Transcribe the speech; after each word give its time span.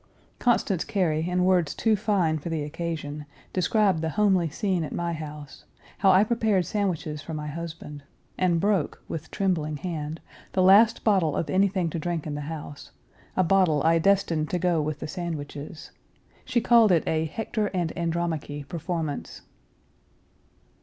Constance 0.39 0.83
Cary, 0.83 1.29
in 1.29 1.45
words 1.45 1.75
too 1.75 1.95
fine 1.95 2.39
for 2.39 2.49
the 2.49 2.63
occasion, 2.63 3.27
described 3.53 4.01
the 4.01 4.09
homely 4.09 4.49
scene 4.49 4.83
at 4.83 4.91
my 4.91 5.13
house; 5.13 5.65
how 5.99 6.09
I 6.09 6.23
prepared 6.23 6.65
sandwiches 6.65 7.21
for 7.21 7.35
my 7.35 7.45
husband; 7.45 8.01
and 8.35 8.59
broke, 8.59 9.03
with 9.07 9.29
trembling 9.29 9.77
hand, 9.77 10.19
the 10.53 10.63
last 10.63 11.03
bottle 11.03 11.35
of 11.35 11.51
anything 11.51 11.87
to 11.91 11.99
drink 11.99 12.25
in 12.25 12.33
the 12.33 12.41
house, 12.41 12.89
a 13.37 13.43
bottle 13.43 13.83
I 13.83 13.99
destined 13.99 14.49
to 14.49 14.57
go 14.57 14.81
with 14.81 15.01
the 15.01 15.07
sandwiches. 15.07 15.91
She 16.45 16.61
called 16.61 16.91
it 16.91 17.07
a 17.07 17.25
Hector 17.25 17.67
and 17.67 17.95
Andromache 17.95 18.67
performance. 18.67 19.41